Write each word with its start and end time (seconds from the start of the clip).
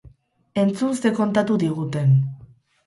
Entzun 0.61 0.95
zer 1.03 1.15
kontatu 1.21 1.61
diguten. 1.67 2.21